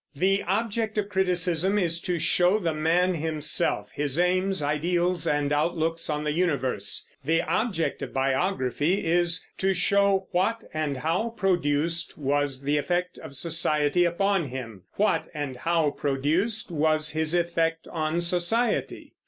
The 0.15 0.41
object 0.47 0.97
of 0.97 1.09
criticism 1.09 1.77
is 1.77 2.01
to 2.01 2.17
show 2.17 2.57
the 2.57 2.73
man 2.73 3.13
himself, 3.13 3.89
his 3.93 4.17
aims, 4.17 4.63
ideals, 4.63 5.27
and 5.27 5.53
outlook 5.53 5.99
on 6.09 6.23
the 6.23 6.31
universe; 6.31 7.07
the 7.23 7.43
object 7.43 8.01
of 8.01 8.11
biography 8.11 9.05
is 9.05 9.45
"to 9.59 9.75
show 9.75 10.27
what 10.31 10.63
and 10.73 10.97
how 10.97 11.29
produced 11.37 12.17
was 12.17 12.63
the 12.63 12.79
effect 12.79 13.19
of 13.19 13.35
society 13.35 14.03
upon 14.03 14.47
him; 14.47 14.85
what 14.93 15.27
and 15.35 15.55
how 15.57 15.91
produced 15.91 16.71
was 16.71 17.11
his 17.11 17.35
effect 17.35 17.87
on 17.87 18.21
society." 18.21 19.13